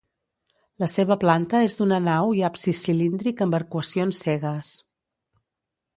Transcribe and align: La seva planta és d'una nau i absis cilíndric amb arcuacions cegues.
La 0.83 0.87
seva 0.93 1.17
planta 1.23 1.59
és 1.67 1.75
d'una 1.81 2.01
nau 2.07 2.33
i 2.39 2.43
absis 2.49 2.81
cilíndric 2.87 3.47
amb 3.47 3.59
arcuacions 3.61 4.23
cegues. 4.27 4.73